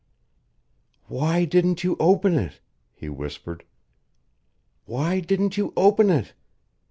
"Why 1.09 1.45
didn't 1.45 1.83
you 1.83 1.95
open 1.99 2.35
it?" 2.39 2.59
he 2.91 3.07
whispered. 3.07 3.63
"Why 4.87 5.19
didn't 5.19 5.57
you 5.57 5.73
open 5.77 6.09
it? 6.09 6.33